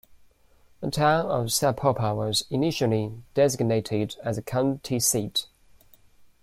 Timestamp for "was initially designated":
2.15-4.15